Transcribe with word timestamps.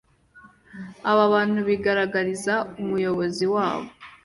Aba 1.11 1.23
bantu 1.33 1.59
bigaragariza 1.67 2.53
umuyobozi 2.81 3.45
wabo 3.53 3.87